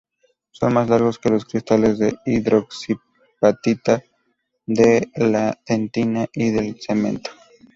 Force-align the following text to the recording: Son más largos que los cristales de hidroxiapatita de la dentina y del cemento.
Son 0.49 0.73
más 0.73 0.89
largos 0.89 1.19
que 1.19 1.29
los 1.29 1.45
cristales 1.45 1.99
de 1.99 2.15
hidroxiapatita 2.25 4.01
de 4.65 5.11
la 5.15 5.59
dentina 5.67 6.25
y 6.33 6.49
del 6.49 6.81
cemento. 6.81 7.29